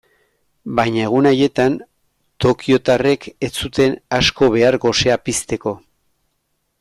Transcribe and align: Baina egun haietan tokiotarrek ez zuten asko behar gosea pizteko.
Baina 0.77 1.03
egun 1.09 1.29
haietan 1.31 1.75
tokiotarrek 2.45 3.29
ez 3.49 3.53
zuten 3.67 3.95
asko 4.21 4.49
behar 4.59 4.79
gosea 4.87 5.19
pizteko. 5.29 5.79